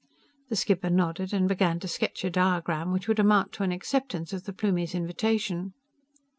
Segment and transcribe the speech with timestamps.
[0.49, 4.33] The skipper nodded and began to sketch a diagram which would amount to an acceptance
[4.33, 5.73] of the Plumie's invitation.